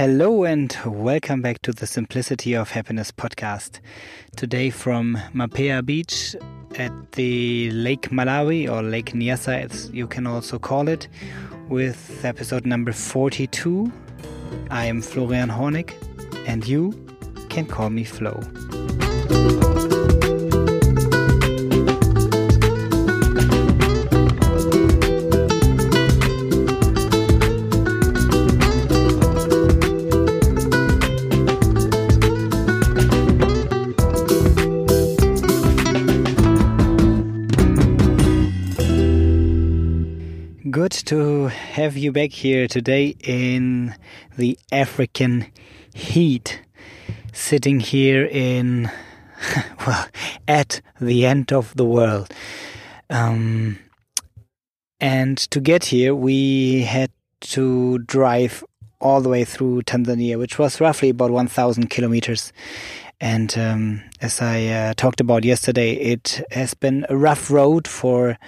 Hello 0.00 0.44
and 0.44 0.74
welcome 0.86 1.42
back 1.42 1.60
to 1.60 1.72
the 1.72 1.86
Simplicity 1.86 2.54
of 2.54 2.70
Happiness 2.70 3.12
podcast. 3.12 3.80
Today 4.34 4.70
from 4.70 5.18
Matema 5.34 5.84
Beach 5.84 6.34
at 6.78 7.12
the 7.12 7.70
Lake 7.72 8.08
Malawi 8.08 8.66
or 8.66 8.82
Lake 8.82 9.12
Nyasa, 9.12 9.62
as 9.62 9.90
you 9.90 10.06
can 10.06 10.26
also 10.26 10.58
call 10.58 10.88
it, 10.88 11.06
with 11.68 12.24
episode 12.24 12.64
number 12.64 12.92
42. 12.92 13.92
I 14.70 14.86
am 14.86 15.02
Florian 15.02 15.50
Hornig 15.50 15.92
and 16.48 16.66
you 16.66 16.94
can 17.50 17.66
call 17.66 17.90
me 17.90 18.06
Floh. 18.06 18.40
Have 41.50 41.96
you 41.96 42.12
back 42.12 42.30
here 42.30 42.66
today 42.66 43.14
in 43.22 43.94
the 44.36 44.58
African 44.72 45.46
heat. 45.94 46.62
Sitting 47.32 47.80
here 47.80 48.26
in, 48.26 48.90
well, 49.86 50.06
at 50.48 50.80
the 51.00 51.26
end 51.26 51.52
of 51.52 51.74
the 51.76 51.84
world. 51.84 52.32
Um, 53.08 53.78
and 55.00 55.38
to 55.38 55.60
get 55.60 55.84
here, 55.86 56.14
we 56.14 56.82
had 56.82 57.10
to 57.40 57.98
drive 57.98 58.64
all 59.00 59.20
the 59.20 59.28
way 59.28 59.44
through 59.44 59.82
Tanzania, 59.82 60.38
which 60.38 60.58
was 60.58 60.80
roughly 60.80 61.10
about 61.10 61.30
1,000 61.30 61.88
kilometers. 61.88 62.52
And 63.20 63.56
um, 63.58 64.02
as 64.20 64.40
I 64.40 64.66
uh, 64.66 64.94
talked 64.94 65.20
about 65.20 65.44
yesterday, 65.44 65.92
it 65.92 66.42
has 66.50 66.74
been 66.74 67.06
a 67.08 67.16
rough 67.16 67.50
road 67.50 67.86
for 67.86 68.38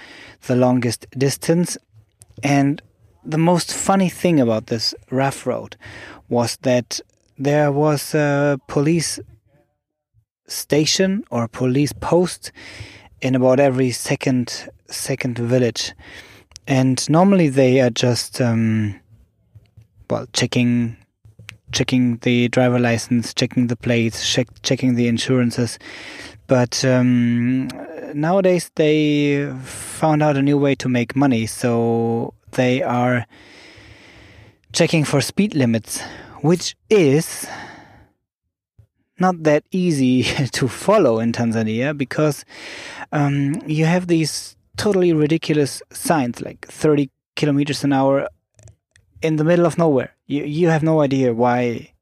the 0.46 0.56
longest 0.56 1.06
distance 1.16 1.76
and 2.42 2.82
the 3.24 3.38
most 3.38 3.72
funny 3.72 4.08
thing 4.08 4.40
about 4.40 4.66
this 4.66 4.94
rough 5.10 5.46
road 5.46 5.76
was 6.28 6.56
that 6.62 7.00
there 7.38 7.72
was 7.72 8.14
a 8.14 8.58
police 8.66 9.20
station 10.46 11.24
or 11.30 11.48
police 11.48 11.92
post 11.92 12.52
in 13.20 13.34
about 13.34 13.60
every 13.60 13.90
second 13.90 14.68
second 14.88 15.38
village, 15.38 15.94
and 16.66 17.08
normally 17.08 17.48
they 17.48 17.80
are 17.80 17.90
just 17.90 18.40
um, 18.40 19.00
well 20.10 20.26
checking 20.32 20.96
checking 21.72 22.18
the 22.18 22.48
driver 22.48 22.78
license, 22.78 23.32
checking 23.32 23.68
the 23.68 23.76
plates, 23.76 24.30
check, 24.30 24.48
checking 24.62 24.94
the 24.94 25.08
insurances. 25.08 25.78
But 26.52 26.84
um, 26.84 27.68
nowadays 28.12 28.70
they 28.74 29.50
found 29.62 30.22
out 30.22 30.36
a 30.36 30.42
new 30.42 30.58
way 30.58 30.74
to 30.74 30.88
make 30.90 31.16
money, 31.16 31.46
so 31.46 32.34
they 32.50 32.82
are 32.82 33.24
checking 34.74 35.04
for 35.04 35.22
speed 35.22 35.54
limits, 35.54 36.02
which 36.42 36.76
is 36.90 37.46
not 39.18 39.44
that 39.44 39.64
easy 39.70 40.24
to 40.52 40.68
follow 40.68 41.20
in 41.20 41.32
Tanzania 41.32 41.96
because 41.96 42.44
um, 43.12 43.54
you 43.66 43.86
have 43.86 44.08
these 44.08 44.54
totally 44.76 45.14
ridiculous 45.14 45.80
signs 45.90 46.42
like 46.42 46.68
30 46.68 47.08
kilometers 47.34 47.82
an 47.82 47.94
hour 47.94 48.28
in 49.22 49.36
the 49.36 49.44
middle 49.44 49.64
of 49.64 49.78
nowhere. 49.78 50.14
You 50.26 50.44
you 50.44 50.68
have 50.68 50.82
no 50.82 51.00
idea 51.00 51.32
why 51.32 51.94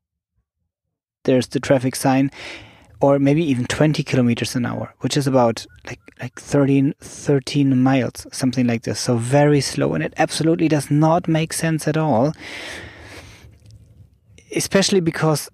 there's 1.23 1.47
the 1.47 1.61
traffic 1.61 1.95
sign 1.95 2.33
or 3.01 3.19
maybe 3.19 3.43
even 3.43 3.65
20 3.65 4.03
kilometers 4.03 4.55
an 4.55 4.67
hour, 4.67 4.95
which 5.01 5.17
is 5.17 5.27
about 5.27 5.67
like 5.87 6.01
like 6.21 6.39
13, 6.39 6.95
13 7.01 7.83
miles, 7.83 8.27
something 8.31 8.67
like 8.67 8.83
this. 8.83 9.01
So 9.01 9.17
very 9.17 9.61
slow, 9.61 9.95
and 9.95 10.05
it 10.05 10.13
absolutely 10.19 10.69
does 10.69 10.91
not 10.91 11.27
make 11.27 11.53
sense 11.53 11.89
at 11.89 11.97
all. 11.97 12.35
Especially 14.55 15.01
because 15.01 15.49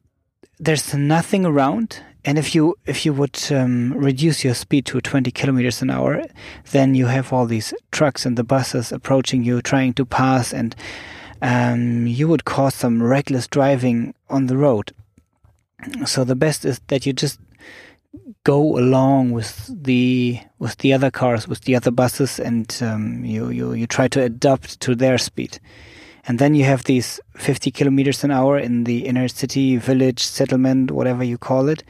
there's 0.58 0.92
nothing 0.92 1.46
around, 1.46 2.02
and 2.24 2.36
if 2.36 2.54
you 2.54 2.74
if 2.84 3.06
you 3.06 3.12
would 3.12 3.38
um, 3.52 3.92
reduce 3.92 4.42
your 4.42 4.54
speed 4.54 4.86
to 4.86 5.00
20 5.00 5.30
kilometers 5.30 5.82
an 5.82 5.90
hour, 5.90 6.24
then 6.72 6.94
you 6.94 7.06
have 7.06 7.32
all 7.32 7.46
these 7.46 7.72
trucks 7.92 8.26
and 8.26 8.36
the 8.36 8.44
buses 8.44 8.90
approaching 8.90 9.44
you, 9.44 9.62
trying 9.62 9.92
to 9.94 10.04
pass, 10.04 10.52
and 10.52 10.74
um, 11.42 12.08
you 12.08 12.26
would 12.26 12.44
cause 12.44 12.74
some 12.74 13.00
reckless 13.02 13.46
driving 13.46 14.14
on 14.28 14.46
the 14.46 14.56
road 14.56 14.92
so 16.06 16.24
the 16.24 16.36
best 16.36 16.64
is 16.64 16.80
that 16.88 17.06
you 17.06 17.12
just 17.12 17.38
go 18.44 18.78
along 18.78 19.32
with 19.32 19.70
the 19.82 20.38
with 20.58 20.78
the 20.78 20.92
other 20.92 21.10
cars 21.10 21.48
with 21.48 21.62
the 21.62 21.76
other 21.76 21.90
buses 21.90 22.38
and 22.38 22.78
um, 22.80 23.24
you, 23.24 23.50
you 23.50 23.72
you 23.72 23.86
try 23.86 24.08
to 24.08 24.22
adapt 24.22 24.80
to 24.80 24.94
their 24.94 25.18
speed. 25.18 25.58
And 26.28 26.40
then 26.40 26.54
you 26.56 26.64
have 26.64 26.84
these 26.84 27.20
50 27.36 27.70
kilometers 27.70 28.24
an 28.24 28.32
hour 28.32 28.58
in 28.58 28.82
the 28.82 29.06
inner 29.06 29.28
city 29.28 29.76
village 29.76 30.22
settlement 30.24 30.90
whatever 30.90 31.22
you 31.22 31.38
call 31.38 31.68
it. 31.68 31.84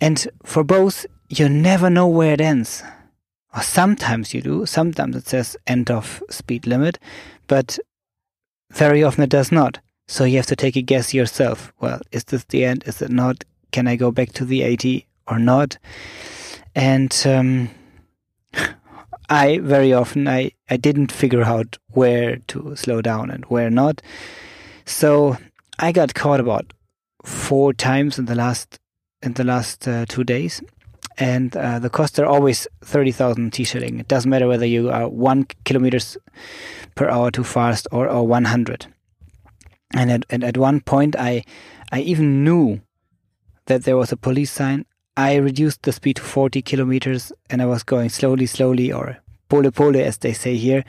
And 0.00 0.26
for 0.42 0.64
both 0.64 1.06
you 1.28 1.48
never 1.48 1.88
know 1.88 2.06
where 2.06 2.34
it 2.34 2.40
ends. 2.40 2.82
Sometimes 3.62 4.34
you 4.34 4.42
do 4.42 4.66
sometimes 4.66 5.16
it 5.16 5.28
says 5.28 5.56
end 5.66 5.90
of 5.90 6.22
speed 6.28 6.66
limit 6.66 6.98
but 7.46 7.78
very 8.72 9.04
often 9.04 9.22
it 9.22 9.30
does 9.30 9.52
not 9.52 9.78
so 10.06 10.24
you 10.24 10.36
have 10.36 10.46
to 10.46 10.56
take 10.56 10.76
a 10.76 10.82
guess 10.82 11.14
yourself. 11.14 11.72
Well, 11.80 12.00
is 12.12 12.24
this 12.24 12.44
the 12.44 12.64
end? 12.64 12.84
Is 12.86 13.00
it 13.00 13.10
not? 13.10 13.44
Can 13.72 13.88
I 13.88 13.96
go 13.96 14.10
back 14.10 14.32
to 14.32 14.44
the 14.44 14.62
80 14.62 15.06
or 15.26 15.38
not? 15.38 15.78
And 16.74 17.14
um, 17.26 17.70
I 19.28 19.58
very 19.58 19.92
often 19.92 20.28
I, 20.28 20.52
I 20.68 20.76
didn't 20.76 21.10
figure 21.10 21.42
out 21.42 21.78
where 21.92 22.36
to 22.48 22.76
slow 22.76 23.00
down 23.00 23.30
and 23.30 23.44
where 23.46 23.70
not. 23.70 24.02
So 24.84 25.38
I 25.78 25.92
got 25.92 26.14
caught 26.14 26.40
about 26.40 26.72
four 27.24 27.72
times 27.72 28.18
in 28.18 28.26
the 28.26 28.34
last 28.34 28.78
in 29.22 29.32
the 29.32 29.44
last 29.44 29.88
uh, 29.88 30.04
two 30.06 30.22
days, 30.22 30.60
and 31.16 31.56
uh, 31.56 31.78
the 31.78 31.88
costs 31.88 32.18
are 32.18 32.26
always 32.26 32.68
thirty 32.82 33.10
thousand 33.10 33.52
T 33.54 33.64
shilling. 33.64 33.98
It 33.98 34.08
doesn't 34.08 34.28
matter 34.28 34.46
whether 34.46 34.66
you 34.66 34.90
are 34.90 35.08
one 35.08 35.46
kilometers 35.64 36.18
per 36.94 37.08
hour 37.08 37.30
too 37.30 37.44
fast 37.44 37.88
or, 37.90 38.06
or 38.08 38.26
one 38.26 38.44
hundred. 38.44 38.86
And 39.92 40.10
at, 40.10 40.24
and 40.30 40.42
at 40.42 40.56
one 40.56 40.80
point, 40.80 41.16
I, 41.16 41.44
I 41.92 42.00
even 42.00 42.44
knew 42.44 42.80
that 43.66 43.84
there 43.84 43.96
was 43.96 44.12
a 44.12 44.16
police 44.16 44.50
sign. 44.50 44.86
I 45.16 45.36
reduced 45.36 45.82
the 45.82 45.92
speed 45.92 46.16
to 46.16 46.22
40 46.22 46.62
kilometers 46.62 47.32
and 47.48 47.62
I 47.62 47.66
was 47.66 47.82
going 47.82 48.08
slowly, 48.08 48.46
slowly, 48.46 48.92
or 48.92 49.18
pole 49.48 49.70
pole, 49.70 49.96
as 49.96 50.18
they 50.18 50.32
say 50.32 50.56
here, 50.56 50.84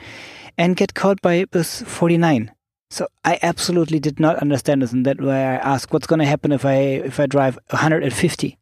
and 0.58 0.76
get 0.76 0.94
caught 0.94 1.20
by 1.22 1.44
bus 1.44 1.82
49. 1.82 2.50
So 2.90 3.08
I 3.24 3.38
absolutely 3.42 3.98
did 3.98 4.20
not 4.20 4.36
understand 4.36 4.82
this, 4.82 4.92
and 4.92 5.04
that's 5.04 5.20
why 5.20 5.34
I 5.34 5.56
asked, 5.56 5.92
"What's 5.92 6.06
going 6.06 6.20
to 6.20 6.24
happen 6.24 6.52
if 6.52 6.64
I 6.64 6.76
if 7.10 7.18
I 7.18 7.26
drive 7.26 7.58
150?" 7.70 8.58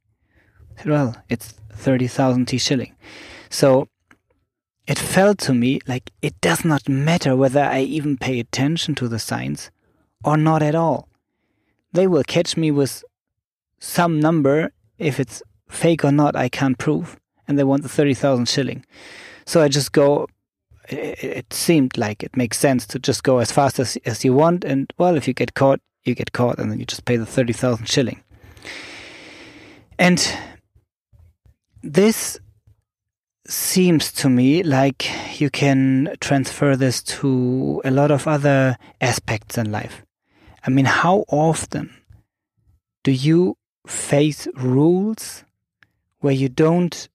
I 0.76 0.82
said, 0.82 0.90
"Well, 0.90 1.16
it's 1.28 1.54
30,000 1.72 2.46
T 2.46 2.58
shilling." 2.58 2.94
So 3.50 3.88
it 4.86 4.98
felt 4.98 5.38
to 5.40 5.54
me 5.54 5.80
like 5.86 6.10
it 6.22 6.40
does 6.40 6.64
not 6.64 6.88
matter 6.88 7.36
whether 7.36 7.62
I 7.62 7.80
even 7.80 8.16
pay 8.16 8.40
attention 8.40 8.94
to 8.96 9.08
the 9.08 9.18
signs 9.18 9.70
or 10.24 10.36
not 10.36 10.62
at 10.62 10.74
all. 10.74 11.08
They 11.92 12.06
will 12.06 12.24
catch 12.24 12.56
me 12.56 12.70
with 12.70 13.04
some 13.78 14.18
number. 14.18 14.72
If 14.98 15.20
it's 15.20 15.42
fake 15.68 16.04
or 16.04 16.12
not, 16.12 16.34
I 16.34 16.48
can't 16.48 16.78
prove. 16.78 17.18
And 17.46 17.58
they 17.58 17.64
want 17.64 17.82
the 17.82 17.88
30,000 17.88 18.48
shilling. 18.48 18.84
So 19.46 19.60
I 19.60 19.68
just 19.68 19.92
go, 19.92 20.26
it, 20.88 21.22
it, 21.22 21.52
seemed 21.52 21.98
like 21.98 22.22
it 22.22 22.36
makes 22.36 22.58
sense 22.58 22.86
to 22.88 22.98
just 22.98 23.22
go 23.22 23.38
as 23.38 23.52
fast 23.52 23.78
as, 23.78 23.96
as 24.06 24.24
you 24.24 24.32
want. 24.32 24.64
And 24.64 24.92
well, 24.98 25.16
if 25.16 25.28
you 25.28 25.34
get 25.34 25.54
caught, 25.54 25.80
you 26.04 26.14
get 26.14 26.32
caught 26.32 26.58
and 26.58 26.70
then 26.70 26.80
you 26.80 26.86
just 26.86 27.04
pay 27.04 27.16
the 27.16 27.26
30,000 27.26 27.86
shilling. 27.86 28.22
And 29.98 30.26
this 31.82 32.38
seems 33.46 34.10
to 34.12 34.28
me 34.30 34.62
like 34.62 35.40
you 35.40 35.50
can 35.50 36.16
transfer 36.20 36.76
this 36.76 37.02
to 37.02 37.82
a 37.84 37.90
lot 37.90 38.10
of 38.10 38.26
other 38.26 38.78
aspects 39.00 39.58
in 39.58 39.70
life. 39.70 40.02
I 40.66 40.70
mean, 40.70 40.86
how 40.86 41.24
often 41.28 41.94
do 43.02 43.12
you 43.12 43.56
face 43.86 44.48
rules 44.56 45.44
where 46.20 46.32
you 46.32 46.48
don't 46.48 47.08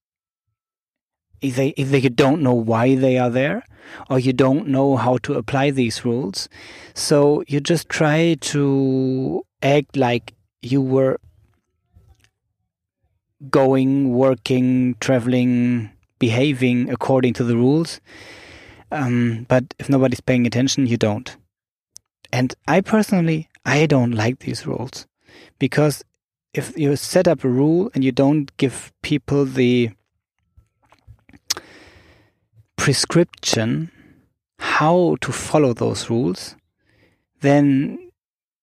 either, 1.41 1.71
either 1.75 1.97
you 1.97 2.09
don't 2.09 2.41
know 2.41 2.53
why 2.53 2.95
they 2.95 3.17
are 3.17 3.29
there 3.29 3.63
or 4.09 4.19
you 4.19 4.33
don't 4.33 4.67
know 4.67 4.97
how 4.97 5.17
to 5.19 5.33
apply 5.33 5.71
these 5.71 6.05
rules. 6.05 6.47
So 6.93 7.43
you 7.47 7.59
just 7.59 7.89
try 7.89 8.35
to 8.39 9.45
act 9.63 9.97
like 9.97 10.35
you 10.61 10.81
were 10.81 11.19
going, 13.49 14.13
working, 14.13 14.95
traveling, 14.99 15.91
behaving 16.19 16.89
according 16.89 17.33
to 17.33 17.43
the 17.43 17.55
rules. 17.55 18.01
Um, 18.91 19.45
but 19.47 19.73
if 19.79 19.89
nobody's 19.89 20.19
paying 20.21 20.45
attention, 20.45 20.87
you 20.87 20.97
don't. 20.97 21.35
And 22.39 22.55
I 22.69 22.79
personally, 22.79 23.49
I 23.65 23.85
don't 23.85 24.13
like 24.13 24.39
these 24.39 24.65
rules 24.65 25.05
because 25.59 26.05
if 26.53 26.77
you 26.77 26.95
set 26.95 27.27
up 27.27 27.43
a 27.43 27.49
rule 27.49 27.91
and 27.93 28.01
you 28.01 28.13
don't 28.13 28.55
give 28.55 28.93
people 29.01 29.43
the 29.43 29.91
prescription 32.77 33.91
how 34.57 35.17
to 35.19 35.33
follow 35.33 35.73
those 35.73 36.09
rules, 36.09 36.55
then 37.41 38.09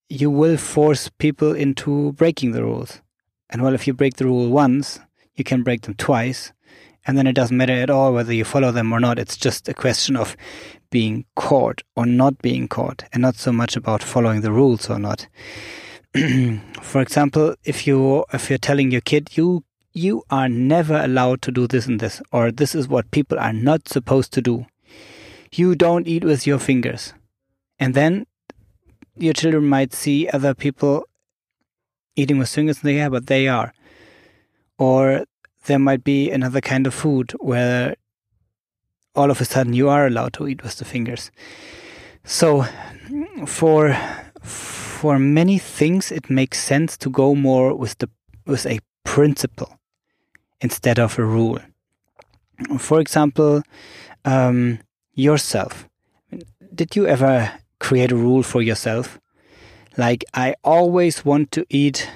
you 0.08 0.31
will 0.31 0.56
force 0.56 1.11
people 1.11 1.55
into 1.55 2.12
breaking 2.12 2.52
the 2.52 2.62
rules. 2.62 3.02
And 3.50 3.61
well, 3.61 3.75
if 3.75 3.87
you 3.87 3.93
break 3.93 4.17
the 4.17 4.25
rule 4.25 4.49
once, 4.49 5.00
you 5.34 5.44
can 5.44 5.62
break 5.62 5.82
them 5.82 5.96
twice. 5.96 6.50
And 7.06 7.17
then 7.17 7.26
it 7.26 7.35
doesn't 7.35 7.56
matter 7.56 7.73
at 7.73 7.91
all 7.91 8.12
whether 8.12 8.32
you 8.32 8.44
follow 8.44 8.73
them 8.73 8.93
or 8.93 9.00
not. 9.00 9.19
It's 9.19 9.37
just 9.37 9.69
a 9.69 9.75
question 9.75 10.17
of 10.17 10.37
being 10.91 11.25
caught 11.37 11.82
or 11.94 12.06
not 12.06 12.43
being 12.43 12.69
caught, 12.69 13.05
and 13.12 13.23
not 13.23 13.37
so 13.37 13.53
much 13.53 13.76
about 13.76 14.03
following 14.03 14.41
the 14.41 14.53
rules 14.53 14.91
or 14.91 14.99
not. 14.99 15.29
For 16.82 17.00
example, 17.00 17.55
if 17.64 17.87
you 17.87 18.25
if 18.32 18.49
you're 18.49 18.58
telling 18.58 18.91
your 18.91 19.03
kid 19.03 19.37
you 19.37 19.64
you 19.97 20.23
are 20.31 20.49
never 20.49 20.97
allowed 21.03 21.41
to 21.41 21.50
do 21.50 21.67
this 21.67 21.87
and 21.87 22.00
this, 22.00 22.20
or 22.31 22.53
this 22.53 22.75
is 22.75 22.87
what 22.87 23.11
people 23.11 23.38
are 23.38 23.52
not 23.52 23.88
supposed 23.88 24.31
to 24.35 24.43
do. 24.43 24.67
You 25.50 25.75
don't 25.75 26.06
eat 26.06 26.23
with 26.23 26.47
your 26.47 26.59
fingers. 26.59 27.14
And 27.79 27.94
then 27.94 28.26
your 29.17 29.32
children 29.32 29.67
might 29.67 29.94
see 29.94 30.29
other 30.29 30.55
people 30.55 31.09
eating 32.14 32.38
with 32.38 32.50
fingers 32.50 32.79
and 32.82 32.91
they 32.91 32.97
yeah, 32.97 33.09
but 33.09 33.26
they 33.26 33.49
are. 33.49 33.73
Or 34.79 35.25
there 35.66 35.78
might 35.78 36.04
be 36.04 36.30
another 36.30 36.60
kind 36.60 36.86
of 36.86 36.94
food 36.94 37.32
where 37.40 37.96
all 39.14 39.30
of 39.30 39.40
a 39.40 39.44
sudden 39.44 39.72
you 39.72 39.88
are 39.88 40.06
allowed 40.06 40.32
to 40.34 40.48
eat 40.48 40.62
with 40.62 40.76
the 40.76 40.84
fingers. 40.84 41.30
So 42.24 42.66
for 43.46 43.96
for 44.42 45.18
many 45.18 45.58
things 45.58 46.10
it 46.10 46.30
makes 46.30 46.62
sense 46.62 46.96
to 46.98 47.10
go 47.10 47.34
more 47.34 47.74
with 47.74 47.98
the 47.98 48.08
with 48.46 48.66
a 48.66 48.80
principle 49.04 49.78
instead 50.60 50.98
of 50.98 51.18
a 51.18 51.24
rule. 51.24 51.60
For 52.78 53.00
example, 53.00 53.62
um, 54.24 54.78
yourself. 55.14 55.88
Did 56.74 56.96
you 56.96 57.06
ever 57.06 57.52
create 57.80 58.12
a 58.12 58.16
rule 58.16 58.42
for 58.42 58.62
yourself? 58.62 59.20
Like, 59.96 60.24
I 60.34 60.54
always 60.62 61.24
want 61.24 61.52
to 61.52 61.64
eat 61.68 62.08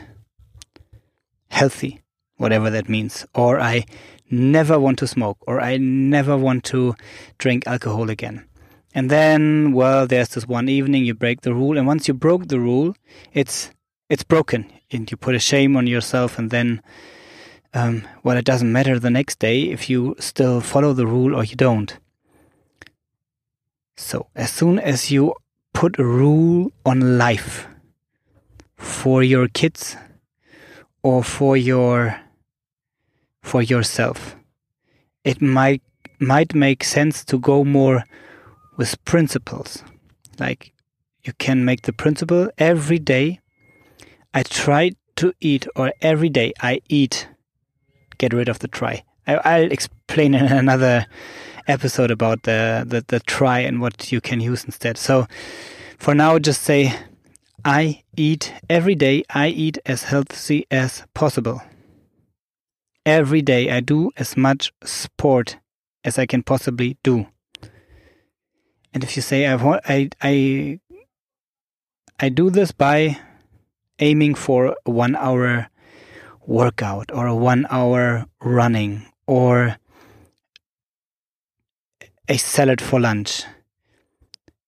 healthy, 1.49 2.02
whatever 2.41 2.71
that 2.71 2.89
means, 2.89 3.27
or 3.35 3.61
I 3.61 3.85
never 4.31 4.81
want 4.81 4.99
to 5.01 5.07
smoke, 5.07 5.39
or 5.47 5.61
I 5.61 5.77
never 5.77 6.37
want 6.37 6.65
to 6.65 6.95
drink 7.39 7.67
alcohol 7.67 8.09
again. 8.09 8.47
And 8.95 9.11
then, 9.11 9.73
well, 9.73 10.07
there's 10.07 10.31
this 10.31 10.49
one 10.49 10.69
evening 10.69 11.05
you 11.05 11.15
break 11.15 11.43
the 11.43 11.55
rule, 11.55 11.77
and 11.77 11.87
once 11.87 12.09
you 12.09 12.15
broke 12.15 12.49
the 12.49 12.59
rule, 12.59 12.97
it's 13.33 13.71
it's 14.09 14.25
broken, 14.25 14.73
and 14.91 15.09
you 15.11 15.17
put 15.17 15.35
a 15.35 15.39
shame 15.39 15.77
on 15.77 15.87
yourself, 15.87 16.39
and 16.39 16.51
then 16.51 16.81
um, 17.75 18.03
well, 18.25 18.37
it 18.37 18.45
doesn't 18.45 18.73
matter 18.73 18.99
the 18.99 19.11
next 19.11 19.39
day 19.39 19.63
if 19.63 19.89
you 19.89 20.17
still 20.19 20.61
follow 20.61 20.93
the 20.93 21.07
rule 21.07 21.37
or 21.37 21.45
you 21.45 21.57
don't. 21.57 21.99
So, 23.97 24.27
as 24.35 24.51
soon 24.51 24.79
as 24.79 25.11
you 25.11 25.35
put 25.75 25.99
a 25.99 26.05
rule 26.05 26.73
on 26.85 27.19
life 27.19 27.69
for 28.77 29.23
your 29.23 29.47
kids 29.47 29.97
or 31.03 31.23
for 31.23 31.57
your 31.57 32.19
for 33.43 33.63
yourself, 33.63 34.37
it 35.25 35.41
might 35.41 35.83
might 36.19 36.55
make 36.55 36.85
sense 36.85 37.25
to 37.25 37.39
go 37.39 37.65
more 37.65 38.05
with 38.77 39.03
principles. 39.05 39.83
Like 40.39 40.73
you 41.25 41.33
can 41.39 41.65
make 41.65 41.83
the 41.83 41.93
principle 41.93 42.51
every 42.59 42.99
day 42.99 43.41
I 44.33 44.43
try 44.43 44.93
to 45.17 45.33
eat 45.41 45.67
or 45.75 45.93
every 46.01 46.29
day 46.29 46.53
I 46.61 46.81
eat 46.89 47.29
get 48.19 48.33
rid 48.33 48.49
of 48.49 48.59
the 48.61 48.69
try. 48.69 49.03
I, 49.27 49.61
will 49.61 49.73
explain 49.73 50.35
in 50.35 50.47
another 50.47 51.07
episode 51.67 52.11
about 52.11 52.43
the, 52.43 52.85
the, 52.87 53.05
the 53.07 53.21
try 53.21 53.61
and 53.61 53.81
what 53.81 54.13
you 54.13 54.21
can 54.21 54.41
use 54.41 54.65
instead. 54.65 54.99
So 54.99 55.27
for 55.99 56.15
now, 56.15 56.39
just 56.39 56.63
say, 56.63 56.95
I 57.65 58.03
eat 58.17 58.53
every 58.69 58.95
day, 58.95 59.23
I 59.31 59.49
eat 59.49 59.79
as 59.87 60.05
healthy 60.05 60.67
as 60.71 61.05
possible. 61.15 61.63
Every 63.06 63.43
day, 63.43 63.70
I 63.70 63.81
do 63.81 64.11
as 64.17 64.37
much 64.37 64.73
sport 64.85 65.56
as 66.05 66.19
I 66.19 66.26
can 66.26 66.43
possibly 66.43 66.99
do. 67.02 67.26
And 68.93 69.05
if 69.05 69.17
you 69.17 69.23
say, 69.23 69.47
I, 69.47 69.55
want, 69.56 69.82
I, 69.88 70.11
I, 70.20 70.81
I 72.19 72.29
do 72.29 72.50
this 72.50 72.73
by 72.73 73.19
aiming 73.99 74.35
for 74.35 74.76
a 74.85 74.91
one 74.91 75.17
hour 75.17 75.69
workout 76.47 77.11
or 77.12 77.26
a 77.26 77.35
one 77.35 77.67
hour 77.70 78.26
running 78.41 79.06
or 79.26 79.76
a 82.29 82.37
salad 82.37 82.81
for 82.81 83.00
lunch. 83.00 83.44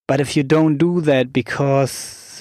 But 0.06 0.20
if 0.20 0.36
you 0.36 0.42
don't 0.42 0.78
do 0.78 1.00
that 1.02 1.32
because 1.32 2.31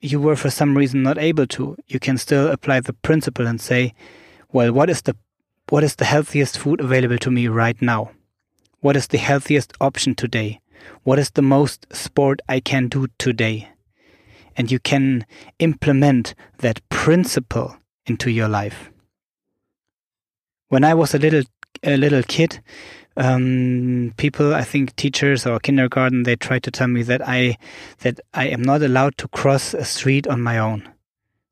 you 0.00 0.20
were 0.20 0.36
for 0.36 0.50
some 0.50 0.76
reason 0.76 1.02
not 1.02 1.18
able 1.18 1.46
to, 1.46 1.76
you 1.86 1.98
can 2.00 2.18
still 2.18 2.48
apply 2.48 2.80
the 2.80 2.92
principle 2.92 3.46
and 3.46 3.60
say, 3.60 3.94
well, 4.52 4.72
what 4.72 4.90
is 4.90 5.02
the 5.02 5.16
what 5.68 5.84
is 5.84 5.96
the 5.96 6.04
healthiest 6.04 6.58
food 6.58 6.80
available 6.80 7.18
to 7.18 7.30
me 7.30 7.46
right 7.46 7.80
now? 7.80 8.10
What 8.80 8.96
is 8.96 9.06
the 9.06 9.18
healthiest 9.18 9.72
option 9.80 10.16
today? 10.16 10.60
What 11.04 11.18
is 11.18 11.30
the 11.30 11.42
most 11.42 11.86
sport 11.92 12.40
I 12.48 12.58
can 12.58 12.88
do 12.88 13.06
today? 13.18 13.68
and 14.56 14.70
you 14.70 14.78
can 14.78 15.24
implement 15.58 16.34
that 16.58 16.86
principle 16.90 17.76
into 18.06 18.30
your 18.30 18.48
life. 18.48 18.90
When 20.68 20.84
I 20.84 20.92
was 20.92 21.14
a 21.14 21.18
little 21.18 21.44
a 21.82 21.96
little 21.96 22.22
kid, 22.22 22.60
um, 23.20 24.14
people, 24.16 24.54
I 24.54 24.64
think 24.64 24.96
teachers 24.96 25.46
or 25.46 25.60
kindergarten, 25.60 26.22
they 26.22 26.36
tried 26.36 26.62
to 26.64 26.70
tell 26.70 26.88
me 26.88 27.02
that 27.02 27.20
I 27.26 27.58
that 27.98 28.18
I 28.32 28.46
am 28.48 28.62
not 28.62 28.82
allowed 28.82 29.18
to 29.18 29.28
cross 29.28 29.74
a 29.74 29.84
street 29.84 30.26
on 30.26 30.40
my 30.40 30.58
own. 30.58 30.88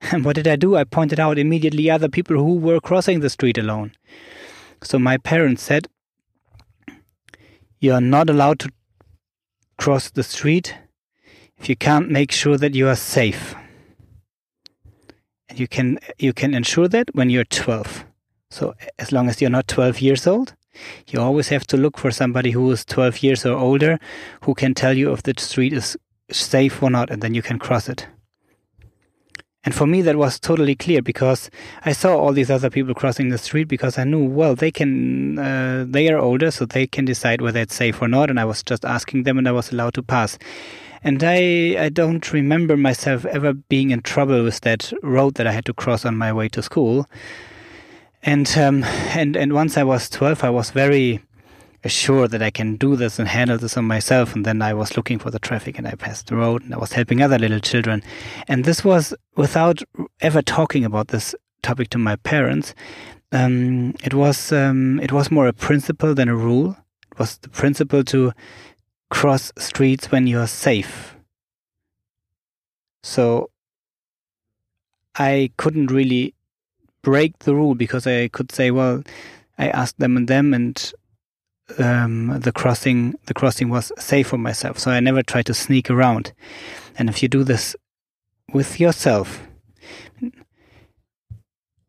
And 0.13 0.25
what 0.25 0.37
did 0.37 0.47
I 0.47 0.57
do? 0.57 0.77
I 0.77 0.85
pointed 0.85 1.19
out 1.19 1.39
immediately 1.39 1.91
other 1.91 2.09
people 2.09 2.37
who 2.37 2.55
were 2.55 2.81
crossing 2.81 3.21
the 3.21 3.31
street 3.31 3.59
alone. 3.59 3.93
So 4.83 4.99
my 4.99 5.19
parents 5.19 5.63
said, 5.63 5.89
"You 7.81 7.95
are 7.95 8.01
not 8.01 8.31
allowed 8.31 8.61
to 8.61 8.71
cross 9.77 10.11
the 10.11 10.23
street 10.23 10.75
if 11.59 11.69
you 11.69 11.77
can't 11.77 12.11
make 12.11 12.33
sure 12.33 12.57
that 12.57 12.75
you 12.75 12.89
are 12.89 12.97
safe. 12.97 13.55
And 15.49 15.59
you 15.59 15.69
can 15.69 15.99
you 16.19 16.33
can 16.33 16.55
ensure 16.55 16.89
that 16.89 17.15
when 17.15 17.31
you're 17.31 17.45
12. 17.45 18.05
So 18.51 18.75
as 18.99 19.13
long 19.13 19.29
as 19.29 19.41
you're 19.41 19.51
not 19.51 19.69
12 19.69 20.01
years 20.01 20.27
old, 20.27 20.55
you 21.09 21.21
always 21.21 21.49
have 21.49 21.67
to 21.69 21.77
look 21.77 21.99
for 21.99 22.11
somebody 22.11 22.51
who 22.51 22.71
is 22.71 22.85
12 22.85 23.23
years 23.23 23.47
or 23.47 23.57
older 23.57 23.99
who 24.43 24.55
can 24.55 24.75
tell 24.75 24.97
you 24.97 25.13
if 25.13 25.23
the 25.23 25.35
street 25.39 25.73
is 25.73 25.97
safe 26.31 26.83
or 26.83 26.91
not 26.91 27.11
and 27.11 27.23
then 27.23 27.35
you 27.35 27.43
can 27.43 27.59
cross 27.59 27.89
it. 27.89 28.07
And 29.65 29.75
for 29.75 29.87
me, 29.87 30.03
that 30.03 30.17
was 30.17 30.39
totally 30.39 30.75
clear 30.75 31.03
because 31.03 31.51
I 31.85 31.93
saw 31.93 32.17
all 32.17 32.33
these 32.33 32.51
other 32.51 32.71
people 32.71 32.95
crossing 32.95 33.29
the 33.29 33.39
street 33.39 33.65
because 33.69 33.99
I 33.99 34.05
knew, 34.05 34.25
well, 34.25 34.55
they 34.55 34.71
can, 34.71 35.39
uh, 35.39 35.85
they 35.87 36.09
are 36.09 36.19
older, 36.19 36.51
so 36.51 36.65
they 36.65 36.87
can 36.87 37.05
decide 37.05 37.43
whether 37.43 37.61
it's 37.61 37.75
safe 37.75 38.01
or 38.01 38.09
not. 38.09 38.31
And 38.31 38.39
I 38.39 38.45
was 38.45 38.63
just 38.63 38.85
asking 38.85 39.25
them 39.25 39.37
and 39.37 39.49
I 39.49 39.53
was 39.53 39.73
allowed 39.73 39.95
to 39.95 40.03
pass. 40.03 40.39
And 41.03 41.23
I, 41.23 41.77
I 41.79 41.89
don't 41.91 42.33
remember 42.33 42.77
myself 42.77 43.25
ever 43.27 43.53
being 43.53 43.91
in 43.91 44.03
trouble 44.03 44.43
with 44.43 44.61
that 44.63 44.93
road 45.03 45.35
that 45.35 45.47
I 45.47 45.53
had 45.53 45.67
to 45.67 45.75
cross 45.75 46.05
on 46.05 46.17
my 46.17 46.33
way 46.33 46.49
to 46.51 46.63
school. 46.63 47.07
And 48.23 48.53
um, 48.59 48.85
and 48.85 49.37
and 49.37 49.53
once 49.53 49.77
I 49.77 49.85
was 49.85 50.11
twelve, 50.11 50.43
I 50.43 50.51
was 50.51 50.71
very 50.71 51.23
assured 51.85 52.33
that 52.33 52.43
I 52.43 52.51
can 52.51 52.77
do 52.77 52.97
this 52.97 53.19
and 53.19 53.29
handle 53.29 53.57
this 53.57 53.77
on 53.77 53.85
myself. 53.85 54.35
And 54.35 54.45
then 54.45 54.61
I 54.61 54.75
was 54.75 54.97
looking 54.97 55.19
for 55.19 55.31
the 55.31 55.39
traffic, 55.39 55.79
and 55.79 55.87
I 55.87 55.95
passed 55.95 56.27
the 56.27 56.37
road, 56.37 56.65
and 56.65 56.75
I 56.75 56.79
was 56.79 56.93
helping 56.93 57.23
other 57.23 57.39
little 57.39 57.61
children. 57.61 58.03
And 58.49 58.65
this 58.65 58.85
was 58.85 59.15
without 59.37 59.83
ever 60.21 60.43
talking 60.43 60.85
about 60.85 61.09
this 61.09 61.35
topic 61.63 61.91
to 61.91 61.99
my 61.99 62.17
parents. 62.17 62.75
Um, 63.31 63.95
it 64.03 64.15
was 64.15 64.53
um, 64.53 64.99
it 65.01 65.13
was 65.13 65.31
more 65.31 65.47
a 65.47 65.53
principle 65.53 66.15
than 66.15 66.29
a 66.29 66.37
rule. 66.37 66.77
It 67.13 67.19
was 67.19 67.39
the 67.39 67.49
principle 67.49 68.03
to 68.05 68.33
cross 69.11 69.53
streets 69.59 70.11
when 70.11 70.27
you're 70.27 70.47
safe. 70.47 71.17
So 73.03 73.51
I 75.15 75.51
couldn't 75.57 75.91
really 75.91 76.35
break 77.03 77.39
the 77.41 77.55
rule 77.55 77.75
because 77.75 78.07
I 78.07 78.29
could 78.29 78.53
say, 78.53 78.71
well, 78.71 79.03
I 79.59 79.69
asked 79.69 79.99
them 79.99 80.17
and 80.17 80.29
them, 80.29 80.55
and 80.55 80.93
um, 81.79 82.41
the 82.41 82.53
crossing 82.53 83.15
the 83.27 83.35
crossing 83.35 83.69
was 83.69 83.93
safe 83.99 84.29
for 84.29 84.39
myself. 84.39 84.79
So 84.79 84.91
I 84.91 85.01
never 85.01 85.23
tried 85.23 85.47
to 85.47 85.55
sneak 85.55 85.91
around. 85.91 86.33
And 86.99 87.09
if 87.09 87.23
you 87.23 87.29
do 87.29 87.45
this 87.45 87.77
with 88.53 88.81
yourself, 88.81 89.43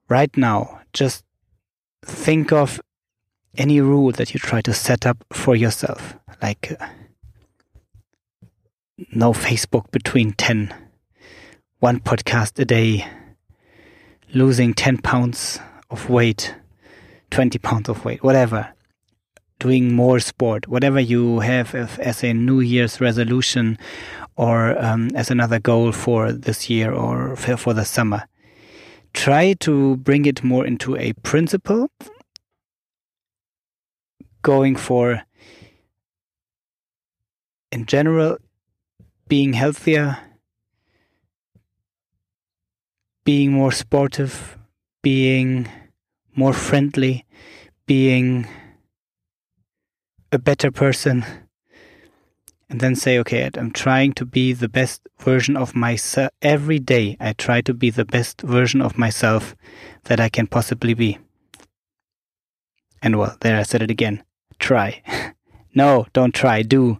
right 0.07 0.35
now, 0.35 0.81
just 0.93 1.23
think 2.03 2.51
of 2.51 2.81
any 3.57 3.81
rule 3.81 4.11
that 4.11 4.33
you 4.33 4.39
try 4.39 4.61
to 4.61 4.73
set 4.73 5.05
up 5.05 5.25
for 5.31 5.55
yourself, 5.55 6.15
like. 6.41 6.75
Uh, 6.79 6.87
no 9.13 9.33
Facebook 9.33 9.89
between 9.91 10.33
10, 10.33 10.73
one 11.79 11.99
podcast 11.99 12.59
a 12.59 12.65
day, 12.65 13.07
losing 14.33 14.73
10 14.73 14.99
pounds 14.99 15.59
of 15.89 16.09
weight, 16.09 16.55
20 17.31 17.57
pounds 17.59 17.89
of 17.89 18.05
weight, 18.05 18.23
whatever, 18.23 18.73
doing 19.59 19.93
more 19.93 20.19
sport, 20.19 20.67
whatever 20.67 20.99
you 20.99 21.39
have 21.39 21.75
as 21.75 22.23
a 22.23 22.33
New 22.33 22.59
Year's 22.59 23.01
resolution 23.01 23.77
or 24.35 24.77
um, 24.83 25.09
as 25.15 25.29
another 25.29 25.59
goal 25.59 25.91
for 25.91 26.31
this 26.31 26.69
year 26.69 26.93
or 26.93 27.35
for 27.35 27.73
the 27.73 27.83
summer. 27.83 28.25
Try 29.13 29.53
to 29.59 29.97
bring 29.97 30.25
it 30.25 30.43
more 30.43 30.65
into 30.65 30.95
a 30.95 31.13
principle, 31.13 31.89
going 34.41 34.75
for, 34.75 35.23
in 37.71 37.85
general, 37.85 38.37
being 39.27 39.53
healthier, 39.53 40.17
being 43.29 43.51
more 43.51 43.71
sportive, 43.71 44.57
being 45.03 45.67
more 46.35 46.51
friendly, 46.51 47.27
being 47.85 48.47
a 50.31 50.39
better 50.39 50.71
person 50.71 51.23
and 52.71 52.79
then 52.79 52.95
say, 52.95 53.19
okay, 53.19 53.47
I'm 53.53 53.69
trying 53.69 54.13
to 54.13 54.25
be 54.25 54.51
the 54.51 54.67
best 54.67 55.07
version 55.19 55.55
of 55.55 55.75
myself. 55.75 56.31
Every 56.41 56.79
day, 56.79 57.17
I 57.19 57.33
try 57.33 57.61
to 57.61 57.73
be 57.75 57.91
the 57.91 58.03
best 58.03 58.41
version 58.41 58.81
of 58.81 58.97
myself 58.97 59.55
that 60.05 60.19
I 60.19 60.29
can 60.29 60.47
possibly 60.47 60.95
be. 60.95 61.19
And 63.03 63.19
well, 63.19 63.37
there 63.41 63.59
I 63.59 63.61
said 63.61 63.83
it 63.83 63.91
again. 63.91 64.23
Try. 64.57 65.03
no, 65.75 66.07
don't 66.13 66.33
try. 66.33 66.63
Do. 66.63 66.97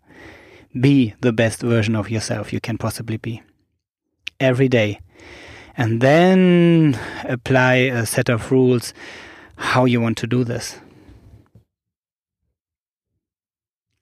Be 0.80 1.16
the 1.22 1.34
best 1.34 1.64
version 1.64 1.96
of 1.96 2.12
yourself 2.12 2.54
you 2.54 2.60
can 2.60 2.78
possibly 2.78 3.18
be. 3.18 3.42
Every 4.40 4.70
day. 4.70 5.00
And 5.80 6.02
then 6.02 7.00
apply 7.24 7.76
a 7.76 8.06
set 8.06 8.28
of 8.28 8.52
rules 8.52 8.94
how 9.56 9.86
you 9.86 10.02
want 10.02 10.18
to 10.18 10.28
do 10.28 10.44
this. 10.44 10.78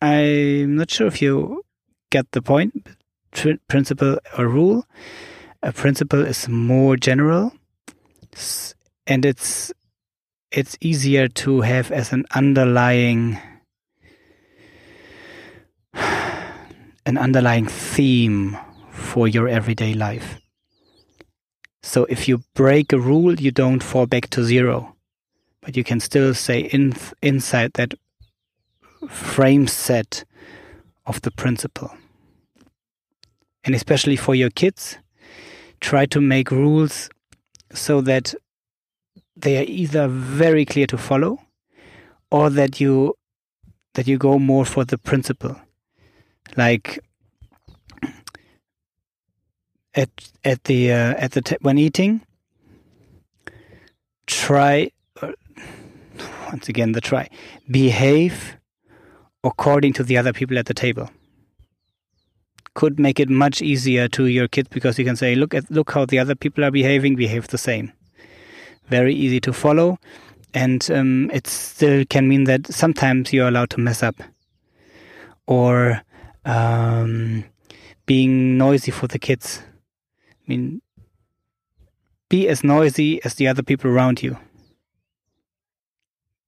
I'm 0.02 0.76
not 0.76 0.90
sure 0.90 1.06
if 1.06 1.22
you 1.22 1.62
get 2.10 2.32
the 2.32 2.42
point. 2.42 2.88
Principle 3.68 4.18
or 4.40 4.48
rule. 4.48 4.88
A 5.62 5.72
principle 5.72 6.26
is 6.26 6.50
more 6.50 6.98
general, 6.98 7.54
and 9.06 9.24
it's 9.24 9.72
it's 10.52 10.78
easier 10.82 11.28
to 11.28 11.62
have 11.62 11.92
as 11.92 12.12
an 12.12 12.26
underlying 12.32 13.38
an 15.94 17.18
underlying 17.20 17.68
theme 17.68 18.58
for 18.90 19.28
your 19.28 19.48
everyday 19.48 19.94
life. 19.94 20.40
So 21.88 22.04
if 22.10 22.28
you 22.28 22.44
break 22.54 22.92
a 22.92 23.00
rule, 23.00 23.40
you 23.40 23.50
don't 23.50 23.82
fall 23.82 24.08
back 24.08 24.30
to 24.32 24.44
zero, 24.44 24.98
but 25.62 25.78
you 25.78 25.86
can 25.86 26.02
still 26.02 26.34
say 26.34 26.60
in, 26.60 26.94
inside 27.22 27.72
that 27.76 27.94
frame 29.08 29.68
set 29.68 30.26
of 31.06 31.22
the 31.22 31.32
principle. 31.32 31.90
And 33.64 33.74
especially 33.74 34.18
for 34.18 34.36
your 34.36 34.50
kids, 34.50 34.98
try 35.80 36.06
to 36.08 36.20
make 36.20 36.52
rules 36.52 37.10
so 37.72 38.02
that 38.02 38.36
they 39.38 39.58
are 39.58 39.66
either 39.66 40.10
very 40.10 40.66
clear 40.66 40.88
to 40.88 40.98
follow 40.98 41.40
or 42.30 42.50
that 42.50 42.82
you 42.82 43.16
that 43.94 44.08
you 44.08 44.18
go 44.18 44.38
more 44.38 44.66
for 44.66 44.84
the 44.84 44.98
principle 44.98 45.56
like 46.58 47.00
at 49.98 50.10
at 50.46 50.64
the 50.66 50.92
uh, 50.92 51.14
at 51.18 51.32
the 51.32 51.42
t- 51.42 51.58
when 51.62 51.78
eating 51.78 52.22
try 54.28 54.90
uh, 55.22 55.32
once 56.52 56.70
again 56.70 56.94
the 56.94 57.02
try 57.02 57.30
behave 57.70 58.58
according 59.44 59.94
to 59.94 60.04
the 60.04 60.18
other 60.18 60.34
people 60.34 60.58
at 60.58 60.66
the 60.66 60.74
table. 60.74 61.10
Could 62.74 63.00
make 63.00 63.20
it 63.20 63.30
much 63.30 63.62
easier 63.62 64.08
to 64.10 64.26
your 64.28 64.48
kids 64.48 64.70
because 64.70 65.00
you 65.00 65.06
can 65.06 65.16
say, 65.16 65.34
look 65.34 65.56
at 65.56 65.70
look 65.72 65.92
how 65.92 66.06
the 66.06 66.20
other 66.20 66.36
people 66.36 66.64
are 66.64 66.70
behaving, 66.72 67.16
behave 67.16 67.48
the 67.48 67.58
same. 67.58 67.92
Very 68.88 69.16
easy 69.16 69.40
to 69.42 69.52
follow, 69.52 69.98
and 70.54 70.90
um, 70.92 71.32
it 71.34 71.48
still 71.48 72.06
can 72.06 72.28
mean 72.28 72.44
that 72.44 72.68
sometimes 72.68 73.34
you're 73.34 73.48
allowed 73.48 73.72
to 73.72 73.80
mess 73.80 74.04
up, 74.04 74.16
or 75.48 76.02
um, 76.46 77.44
being 78.06 78.58
noisy 78.58 78.92
for 78.92 79.08
the 79.08 79.20
kids. 79.20 79.64
Mean, 80.48 80.82
be 82.30 82.48
as 82.48 82.64
noisy 82.64 83.24
as 83.24 83.36
the 83.36 83.48
other 83.48 83.64
people 83.64 83.92
around 83.92 84.24
you. 84.24 84.38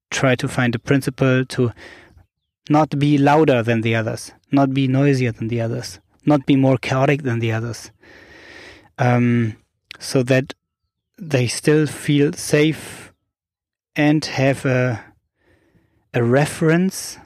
Try 0.10 0.36
to 0.36 0.48
find 0.48 0.74
a 0.74 0.80
principle 0.80 1.46
to 1.46 1.72
not 2.70 2.98
be 2.98 3.18
louder 3.18 3.62
than 3.64 3.82
the 3.82 3.96
others, 3.96 4.32
not 4.52 4.74
be 4.74 4.88
noisier 4.88 5.32
than 5.32 5.48
the 5.48 5.62
others, 5.62 6.00
not 6.26 6.46
be 6.46 6.56
more 6.56 6.78
chaotic 6.78 7.24
than 7.24 7.40
the 7.40 7.52
others, 7.52 7.92
um, 8.98 9.56
so 10.00 10.24
that 10.24 10.54
they 11.18 11.48
still 11.48 11.86
feel 11.86 12.34
safe 12.34 13.14
and 13.96 14.24
have 14.26 14.66
a 14.66 15.04
a 16.14 16.24
reference 16.24 17.20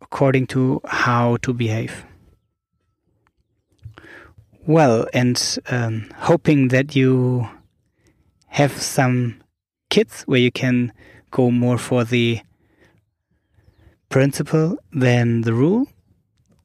according 0.00 0.46
to 0.48 0.80
how 0.84 1.36
to 1.42 1.52
behave. 1.52 2.04
Well, 4.68 5.06
and 5.14 5.58
um, 5.70 6.10
hoping 6.14 6.68
that 6.68 6.94
you 6.94 7.48
have 8.48 8.72
some 8.72 9.40
kids 9.88 10.24
where 10.24 10.40
you 10.40 10.52
can 10.52 10.92
go 11.30 11.50
more 11.50 11.78
for 11.78 12.04
the 12.04 12.42
principle 14.10 14.76
than 14.92 15.40
the 15.40 15.54
rule, 15.54 15.88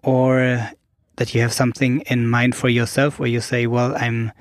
or 0.03 0.69
that 1.15 1.33
you 1.33 1.39
have 1.39 1.53
something 1.53 2.01
in 2.01 2.27
mind 2.27 2.57
for 2.57 2.67
yourself 2.67 3.19
where 3.19 3.29
you 3.29 3.39
say, 3.39 3.67
"Well, 3.67 3.95
I'm, 3.95 4.33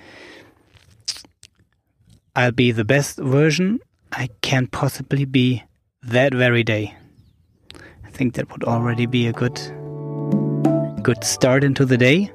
I'll 2.34 2.50
be 2.50 2.72
the 2.72 2.84
best 2.84 3.16
version 3.18 3.78
I 4.10 4.28
can 4.40 4.66
possibly 4.66 5.24
be 5.24 5.62
that 6.02 6.34
very 6.34 6.64
day." 6.64 6.96
I 8.04 8.10
think 8.10 8.34
that 8.34 8.50
would 8.50 8.64
already 8.64 9.06
be 9.06 9.28
a 9.28 9.32
good, 9.32 9.54
good 11.04 11.22
start 11.22 11.62
into 11.62 11.84
the 11.84 11.96
day. 11.96 12.32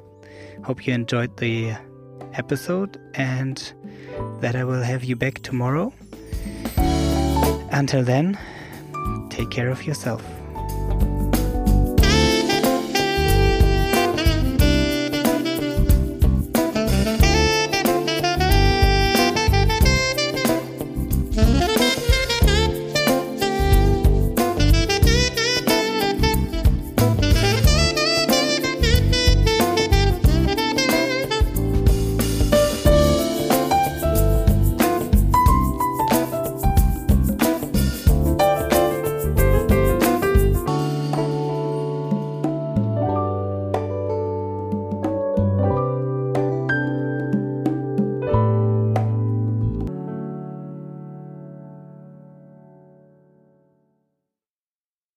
Hope 0.67 0.85
you 0.85 0.93
enjoyed 0.93 1.37
the 1.37 1.77
episode 2.33 2.99
and 3.13 3.71
that 4.41 4.53
I 4.53 4.65
will 4.65 4.81
have 4.81 5.01
you 5.05 5.15
back 5.15 5.41
tomorrow. 5.41 5.93
Until 7.71 8.03
then, 8.03 8.37
take 9.29 9.49
care 9.49 9.69
of 9.69 9.85
yourself. 9.85 10.21